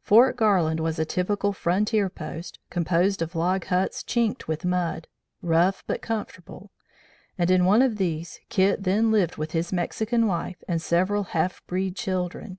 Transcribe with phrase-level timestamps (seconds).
[0.00, 5.06] Fort Garland was a typical frontier post, composed of log huts chinked with mud,
[5.40, 6.72] rough but comfortable,
[7.38, 11.64] and in one of these Kit then lived with his Mexican wife and several half
[11.68, 12.58] breed children.